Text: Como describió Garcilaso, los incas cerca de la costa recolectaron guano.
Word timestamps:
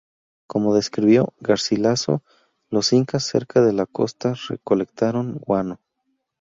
Como 0.47 0.73
describió 0.73 1.31
Garcilaso, 1.41 2.23
los 2.71 2.91
incas 2.91 3.21
cerca 3.23 3.61
de 3.61 3.71
la 3.71 3.85
costa 3.85 4.33
recolectaron 4.49 5.35
guano. 5.37 5.79